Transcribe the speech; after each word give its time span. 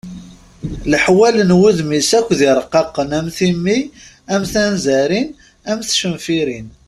Leḥwal 0.91 1.35
n 1.43 1.51
wudem-is 1.59 2.11
akk 2.19 2.29
d 2.39 2.39
irqaqen 2.49 3.09
am 3.19 3.27
timmi, 3.37 3.79
am 4.33 4.43
tanzarin, 4.51 5.29
am 5.71 5.79
tcenfirin. 5.87 6.67